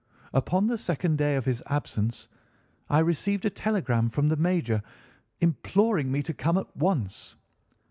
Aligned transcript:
Upon 0.33 0.65
the 0.65 0.79
second 0.79 1.19
day 1.19 1.35
of 1.35 1.45
his 1.45 1.61
absence 1.67 2.27
I 2.89 2.97
received 2.97 3.45
a 3.45 3.51
telegram 3.51 4.09
from 4.09 4.29
the 4.29 4.35
major, 4.35 4.81
imploring 5.39 6.11
me 6.11 6.23
to 6.23 6.33
come 6.33 6.57
at 6.57 6.75
once. 6.75 7.35